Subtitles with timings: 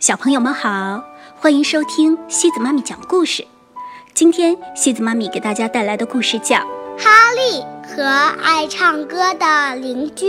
[0.00, 1.04] 小朋友们好，
[1.36, 3.46] 欢迎收听西子妈咪讲故事。
[4.14, 6.56] 今天西子妈咪给大家带来的故事叫
[6.96, 8.02] 《哈利和
[8.42, 10.26] 爱唱歌的邻居》。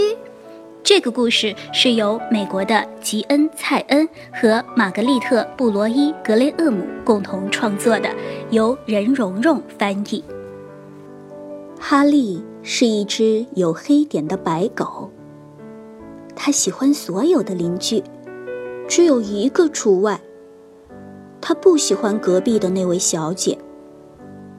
[0.84, 8.10] 这个故事是由美国的吉恩·蔡恩和玛格丽特·布罗伊·格雷厄姆共同创作的，
[8.50, 10.22] 由任蓉蓉翻译。
[11.80, 15.10] 哈利是一只有黑点的白狗，
[16.36, 18.04] 它喜欢所有的邻居。
[18.92, 20.20] 只有一个除外，
[21.40, 23.58] 他不喜欢隔壁的那位小姐。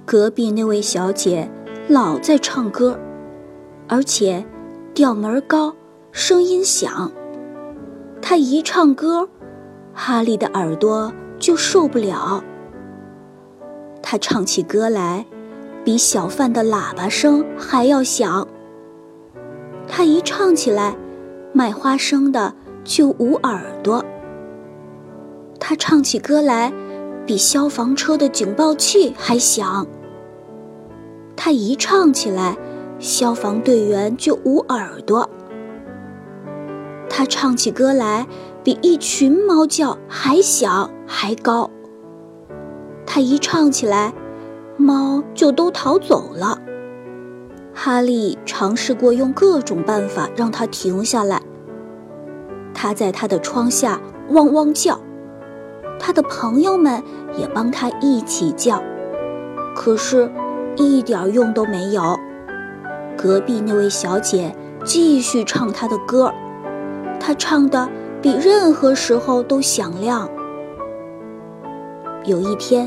[0.06, 1.50] 隔壁那位小姐
[1.86, 2.98] 老在唱歌，
[3.86, 4.42] 而且
[4.94, 5.74] 调门高，
[6.12, 7.12] 声音响。
[8.22, 9.28] 她一唱歌，
[9.92, 12.42] 哈利的耳朵就受不了。
[14.00, 15.26] 她唱起歌来，
[15.84, 18.48] 比小贩的喇叭声还要响。
[19.86, 20.96] 她一唱起来，
[21.52, 24.02] 卖花生的就捂耳朵。
[25.64, 26.72] 他唱起歌来，
[27.24, 29.86] 比消防车的警报器还响。
[31.36, 32.56] 他一唱起来，
[32.98, 35.30] 消防队员就捂耳朵。
[37.08, 38.26] 他唱起歌来，
[38.64, 41.70] 比一群猫叫还响还高。
[43.06, 44.12] 他一唱起来，
[44.76, 46.60] 猫就都逃走了。
[47.72, 51.40] 哈利尝试过用各种办法让他停下来。
[52.74, 55.00] 他在他的窗下汪汪叫。
[56.04, 57.00] 他的朋友们
[57.38, 58.82] 也帮他一起叫，
[59.72, 60.28] 可是，
[60.74, 62.18] 一点用都没有。
[63.16, 64.52] 隔壁那位小姐
[64.84, 66.32] 继续唱她的歌，
[67.20, 67.88] 她唱的
[68.20, 70.28] 比任何时候都响亮。
[72.24, 72.84] 有一天，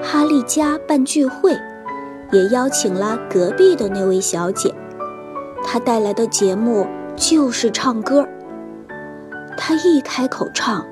[0.00, 1.56] 哈利家办聚会，
[2.30, 4.72] 也邀请了隔壁的那位小姐。
[5.64, 8.24] 她带来的节目就是唱歌。
[9.56, 10.86] 她一开口唱。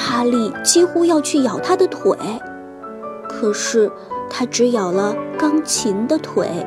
[0.00, 2.16] 哈利几乎要去咬他的腿，
[3.28, 3.90] 可是
[4.30, 6.64] 他只咬了钢琴的腿。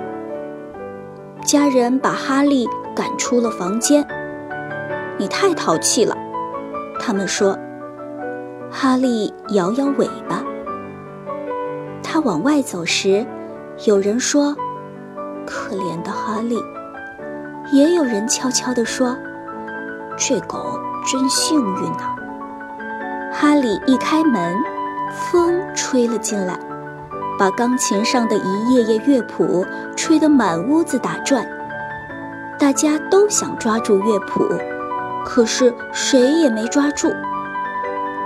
[1.45, 4.05] 家人把哈利赶出了房间。
[5.17, 6.15] 你太淘气了，
[6.99, 7.57] 他们说。
[8.69, 10.43] 哈利摇摇尾巴。
[12.03, 13.25] 他往外走时，
[13.85, 14.55] 有人说
[15.47, 16.57] ：“可怜的哈利。”
[17.71, 19.15] 也有人悄悄地说
[20.17, 22.15] ：“这狗真幸运呐。”
[23.33, 24.55] 哈利一开门，
[25.09, 26.59] 风吹了进来，
[27.39, 29.65] 把钢琴上的一页页乐谱
[29.95, 31.47] 吹得满屋子打转。
[32.59, 34.45] 大家都想抓住乐谱，
[35.25, 37.09] 可是谁也没抓住。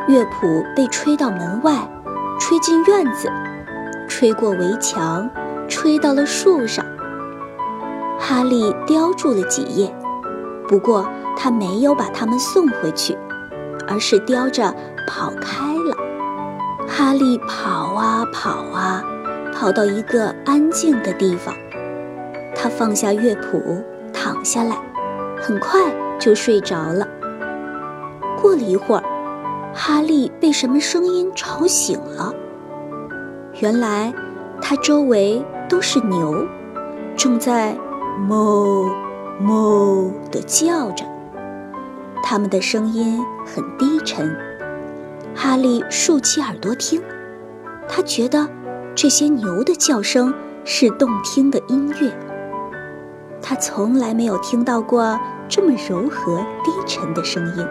[0.07, 1.87] 乐谱被吹到门外，
[2.39, 3.31] 吹进院子，
[4.07, 5.29] 吹过围墙，
[5.67, 6.83] 吹到了树上。
[8.19, 9.95] 哈利叼住了几页，
[10.67, 13.17] 不过他没有把它们送回去，
[13.87, 14.73] 而是叼着。
[15.07, 15.95] 跑开了，
[16.87, 19.03] 哈利跑啊跑啊，
[19.53, 21.53] 跑到一个安静的地方。
[22.55, 23.83] 他放下乐谱，
[24.13, 24.75] 躺下来，
[25.41, 25.81] 很快
[26.19, 27.07] 就睡着了。
[28.41, 29.03] 过了一会儿，
[29.73, 32.33] 哈利被什么声音吵醒了。
[33.59, 34.13] 原来，
[34.61, 36.45] 他周围都是牛，
[37.15, 37.75] 正在
[38.27, 38.89] 哞
[39.41, 41.05] 哞地叫着，
[42.23, 44.35] 它们的声音很低沉。
[45.35, 47.01] 哈利竖起耳朵听，
[47.89, 48.47] 他觉得
[48.95, 52.09] 这些牛的叫声是动听的音乐。
[53.41, 57.67] 他从来没有听到过这么柔和低沉的声音。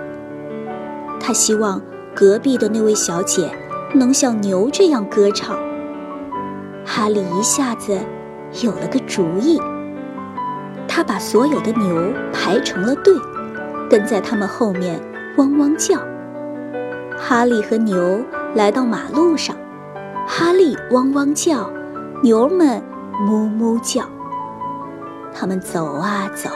[1.19, 1.81] 他希望
[2.15, 3.51] 隔壁的那位小姐
[3.95, 5.59] 能像牛这样歌唱。
[6.85, 7.99] 哈利一下子
[8.63, 9.59] 有了个主意，
[10.87, 13.15] 他把所有的牛排成了队，
[13.89, 15.01] 跟在他们后面
[15.39, 15.99] 汪汪叫。
[17.17, 19.57] 哈利和牛来到马路上，
[20.27, 21.71] 哈利汪汪叫，
[22.23, 22.83] 牛们
[23.27, 24.05] 哞哞叫。
[25.33, 26.51] 他们走啊走，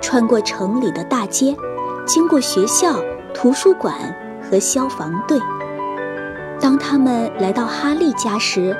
[0.00, 1.56] 穿过城里的大街，
[2.04, 2.96] 经过学校、
[3.32, 3.94] 图书馆
[4.42, 5.40] 和消防队。
[6.60, 8.76] 当他们来到哈利家时，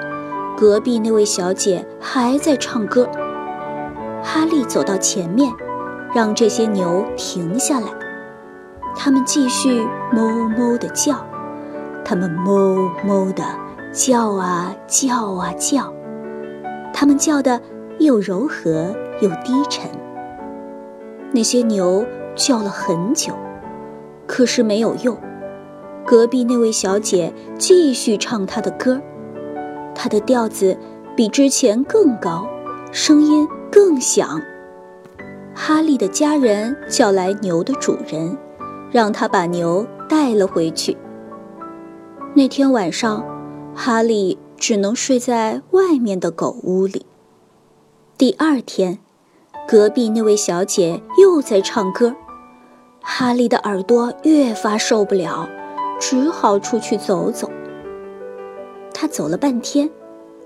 [0.57, 3.09] 隔壁那位小姐还在唱歌。
[4.23, 5.53] 哈利走到前面，
[6.15, 7.87] 让这些牛停下来。
[8.97, 11.25] 他们继续哞哞地叫，
[12.05, 13.45] 他们哞哞地
[13.93, 15.93] 叫啊叫啊叫，
[16.93, 17.61] 他们叫的
[17.99, 19.89] 又柔和又低沉。
[21.33, 22.05] 那些牛
[22.35, 23.35] 叫了很久，
[24.27, 25.17] 可是没有用。
[26.05, 29.01] 隔壁那位小姐继续唱她的歌，
[29.95, 30.77] 她的调子
[31.17, 32.47] 比之前更高，
[32.93, 34.41] 声音更响。
[35.55, 38.37] 哈利的家人叫来牛的主人。
[38.91, 40.97] 让他把牛带了回去，
[42.35, 43.25] 那天晚上，
[43.75, 47.05] 哈利只能睡在外面的狗屋里。
[48.17, 48.99] 第二天，
[49.69, 52.15] 隔壁那位小姐又在唱歌，
[53.03, 55.49] 哈利的耳朵越发受不了，
[56.01, 57.51] 只好出去走走。
[58.95, 59.91] 他走了半天，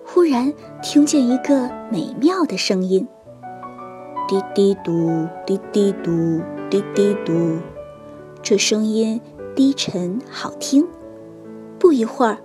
[0.05, 0.53] 忽然
[0.83, 3.07] 听见一个美妙的声音：
[4.27, 7.33] 滴滴嘟，滴滴嘟，滴滴嘟。
[8.43, 9.21] 这声音
[9.55, 10.87] 低沉好听。
[11.79, 12.39] 不一会儿，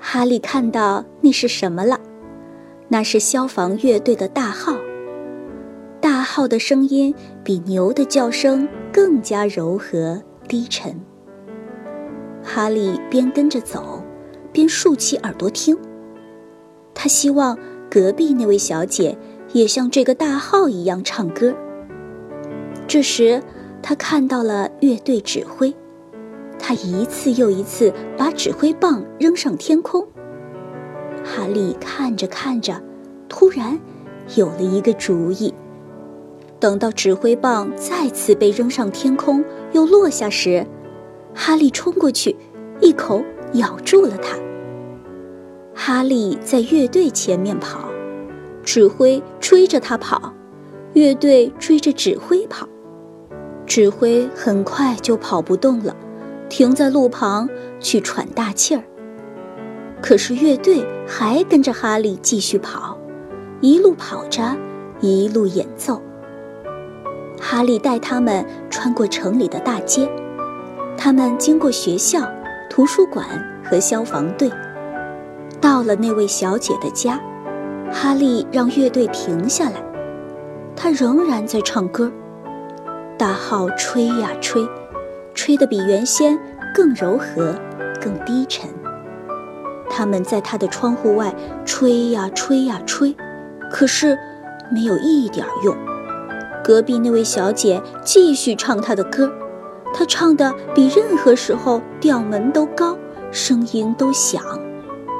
[0.00, 1.98] 哈利看到那是什么了？
[2.88, 4.76] 那是消防乐队的大号。
[6.00, 7.14] 大号的声音
[7.44, 11.00] 比牛的叫声更加柔和低沉。
[12.42, 14.02] 哈利边跟着走，
[14.52, 15.78] 边竖起耳朵听。
[16.92, 17.56] 他希望
[17.88, 19.16] 隔壁那位小姐
[19.52, 21.54] 也像这个大号一样唱歌。
[22.88, 23.42] 这时，
[23.82, 25.74] 他看到了乐队指挥。
[26.58, 30.06] 他一次又一次把指挥棒扔上天空。
[31.24, 32.80] 哈利看着看着，
[33.28, 33.78] 突然
[34.36, 35.52] 有了一个主意。
[36.60, 40.64] 等到指挥棒再次被扔上天空又落下时，
[41.34, 42.36] 哈利冲过去，
[42.80, 43.24] 一口
[43.54, 44.38] 咬住了它。
[45.74, 47.88] 哈利在乐队前面跑，
[48.62, 50.32] 指挥追着他跑，
[50.92, 52.68] 乐队追着指挥跑，
[53.66, 55.96] 指挥很快就跑不动了。
[56.48, 57.48] 停在路旁
[57.80, 58.82] 去喘大气儿。
[60.02, 62.98] 可是乐队还跟着哈利继续跑，
[63.60, 64.54] 一路跑着，
[65.00, 66.02] 一路演奏。
[67.40, 70.08] 哈利带他们穿过城里的大街，
[70.96, 72.20] 他们经过学校、
[72.68, 73.26] 图书馆
[73.64, 74.50] 和消防队，
[75.60, 77.18] 到了那位小姐的家。
[77.90, 79.82] 哈利让乐队停下来，
[80.76, 82.12] 他仍然在唱歌，
[83.18, 84.66] 大号吹呀吹。
[85.34, 86.38] 吹得比原先
[86.74, 87.54] 更柔和，
[88.00, 88.68] 更低沉。
[89.88, 93.16] 他们在他的窗户外吹呀吹呀吹，
[93.70, 94.18] 可是
[94.70, 95.74] 没有一点用。
[96.62, 99.32] 隔壁那位小姐继续唱她的歌，
[99.94, 102.96] 她唱的比任何时候调门都高，
[103.30, 104.42] 声音都响。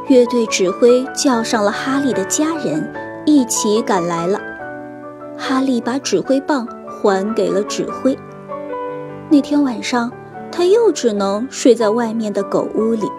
[0.08, 2.92] 乐队指挥叫上了哈利的家人，
[3.24, 4.38] 一起赶来了。
[5.38, 6.68] 哈利把指挥棒
[7.02, 8.16] 还给了指挥。
[9.28, 10.12] 那天晚上，
[10.52, 13.10] 他又只能睡在外面的狗屋里。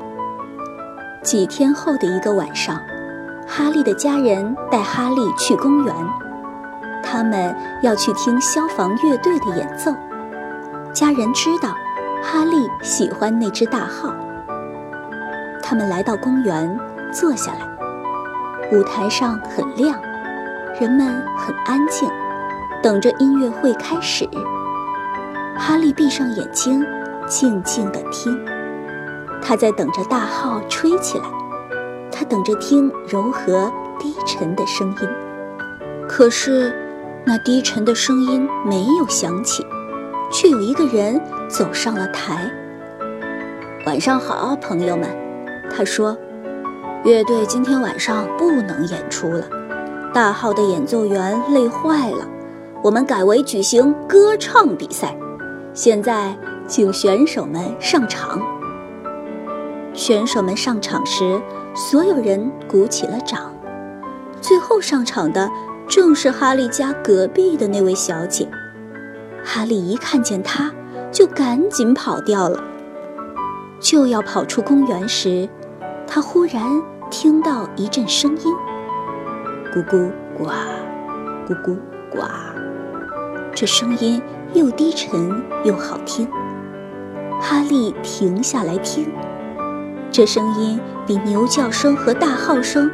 [1.21, 2.79] 几天后的一个晚上，
[3.45, 5.93] 哈利的家人带哈利去公园，
[7.03, 9.93] 他们要去听消防乐队的演奏。
[10.93, 11.75] 家人知道
[12.21, 14.15] 哈利喜欢那只大号。
[15.61, 16.79] 他们来到公园，
[17.11, 17.59] 坐下来。
[18.71, 19.99] 舞台上很亮，
[20.79, 21.07] 人们
[21.37, 22.09] 很安静，
[22.83, 24.29] 等着音乐会开始。
[25.57, 26.85] 哈利闭上眼睛，
[27.25, 28.37] 静静地听。
[29.41, 31.23] 他在等着大号吹起来，
[32.11, 35.09] 他等着听柔和低沉的声音。
[36.09, 36.75] 可是，
[37.23, 39.65] 那低沉的声音没有响起，
[40.29, 42.51] 却有一个人走上了台。
[43.85, 45.07] 晚上好，朋友们，
[45.71, 46.17] 他说
[47.05, 49.45] ：“乐队今天晚上不能演出了，
[50.13, 52.27] 大号的演奏员累坏了，
[52.83, 55.15] 我们改为举行歌唱比赛。”
[55.73, 56.37] 现在，
[56.67, 58.39] 请选手们上场。
[59.93, 61.41] 选手们上场时，
[61.73, 63.51] 所有人鼓起了掌。
[64.41, 65.49] 最后上场的
[65.87, 68.47] 正是哈利家隔壁的那位小姐。
[69.43, 70.71] 哈利一看见她，
[71.11, 72.61] 就赶紧跑掉了。
[73.79, 75.49] 就要跑出公园时，
[76.07, 76.61] 他忽然
[77.09, 78.53] 听到一阵声音：
[79.73, 80.45] 咕咕呱，
[81.47, 81.77] 咕咕
[82.09, 82.52] 呱。
[83.53, 84.21] 这声音。
[84.53, 86.27] 又低沉又好听，
[87.41, 89.11] 哈利停下来听，
[90.11, 92.87] 这声音比牛叫声和大号声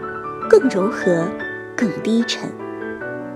[0.50, 1.28] 更柔和、
[1.76, 2.50] 更低沉。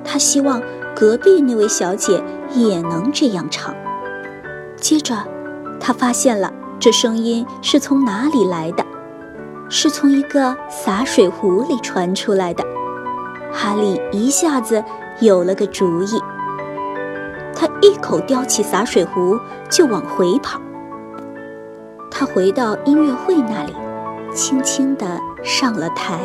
[0.05, 0.63] 他希望
[0.95, 3.75] 隔壁那位小姐也能这样唱。
[4.77, 5.17] 接着，
[5.81, 6.49] 他发现了
[6.79, 8.85] 这声音是从哪里来的，
[9.67, 12.63] 是从一个洒水壶里传出来的。
[13.51, 14.81] 哈利一下子
[15.19, 16.21] 有了个主意。
[17.83, 19.37] 一口叼起洒水壶，
[19.69, 20.57] 就往回跑。
[22.09, 23.73] 他回到音乐会那里，
[24.33, 26.21] 轻轻地上了台。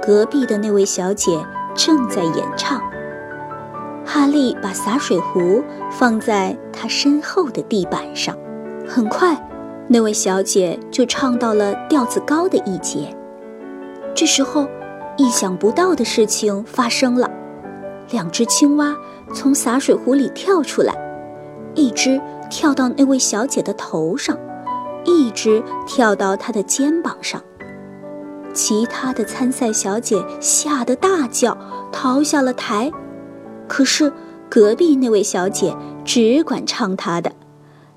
[0.00, 2.80] 隔壁的那位小姐正在演唱。
[4.04, 8.36] 哈利把洒水壶放在他身后的地板上。
[8.86, 9.36] 很快，
[9.88, 13.12] 那位小姐就唱到了调子高的一节。
[14.14, 14.68] 这时候，
[15.16, 17.28] 意想不到的事情发生了。
[18.12, 18.94] 两只青蛙
[19.36, 20.94] 从洒水壶里跳出来，
[21.74, 24.34] 一只跳到那位小姐的头上，
[25.04, 27.40] 一只跳到她的肩膀上。
[28.54, 31.56] 其他的参赛小姐吓得大叫，
[31.92, 32.90] 逃下了台。
[33.68, 34.10] 可是
[34.48, 37.30] 隔壁那位小姐只管唱她的，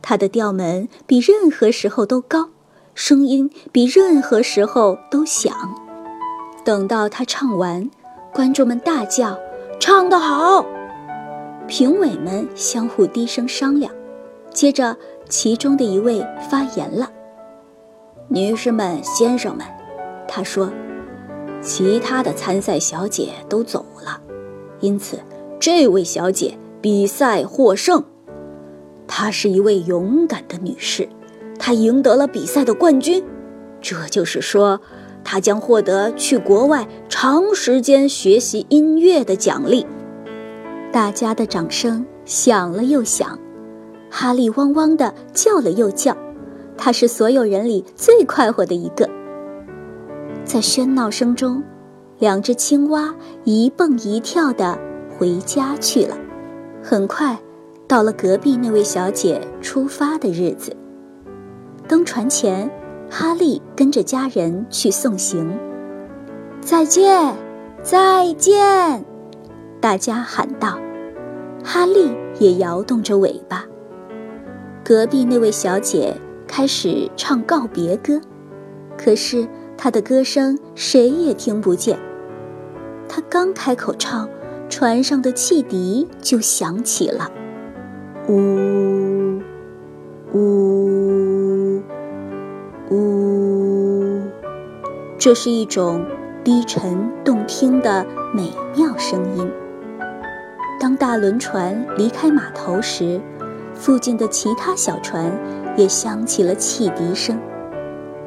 [0.02, 2.50] 她的调门比任何时候都高，
[2.94, 5.54] 声音比任何时候都响。
[6.66, 7.90] 等到她唱完，
[8.34, 9.40] 观众们大叫
[9.80, 10.66] ：“唱得好！”
[11.70, 13.94] 评委们相互低声商量。
[14.52, 14.98] 接着，
[15.30, 17.10] 其中的一位发言了
[18.28, 19.66] ：“女士们、先生们。”
[20.28, 20.72] 他说
[21.62, 24.20] ：“其他的参赛小姐都走了，
[24.80, 25.20] 因此
[25.60, 28.04] 这位小姐比赛获胜。
[29.08, 31.08] 她是一位勇敢的女士，
[31.60, 33.24] 她赢得了比赛的冠军。
[33.80, 34.82] 这就是说，
[35.24, 39.86] 她将获得去国外长时间学习音乐的奖励。”
[40.92, 43.38] 大家的掌声响了又响，
[44.10, 46.16] 哈利汪汪的叫了又叫，
[46.78, 49.08] 他是所有人里最快活的一个。
[50.44, 51.62] 在喧闹声中，
[52.18, 54.78] 两只青蛙一蹦一跳地
[55.18, 56.18] 回家去了。
[56.82, 57.38] 很快，
[57.88, 60.76] 到了隔壁那位小姐出发的日子。
[61.88, 62.70] 登船前，
[63.12, 65.56] 哈利跟着家人去送行。
[66.62, 67.36] 再见，
[67.84, 69.09] 再见！
[69.80, 70.80] 大家喊道。
[71.64, 73.66] 哈利也摇动着尾巴。
[74.84, 76.16] 隔壁那位小姐
[76.48, 78.22] 开始唱告别歌，
[78.98, 79.48] 可是。
[79.82, 81.98] 她的歌声谁也听不见。
[83.08, 84.28] 他刚开口唱，
[84.68, 87.32] 船上的汽笛就响起了，
[88.28, 89.40] 呜，
[90.34, 91.82] 呜，
[92.90, 94.22] 呜。
[95.18, 96.06] 这是一种
[96.44, 99.50] 低沉动听的美妙声音。
[100.80, 103.20] 当大轮船离开码头时，
[103.74, 105.32] 附近的其他小船
[105.76, 107.40] 也响起了汽笛声。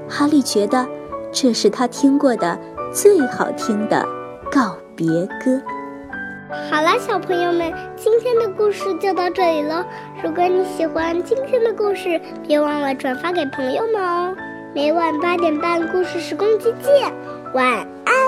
[0.08, 0.86] 哈利觉得。
[1.34, 2.58] 这是他听过的
[2.92, 4.06] 最好听的
[4.50, 5.06] 告别
[5.42, 5.58] 歌。
[6.70, 9.82] 好了，小朋友们，今天的故事就到这里了。
[10.22, 14.36] 如果你喜欢今天的故事，别忘了转发给朋友们哦。
[14.74, 17.10] 每晚八点半，故事时光机见，
[17.54, 17.66] 晚
[18.04, 18.21] 安。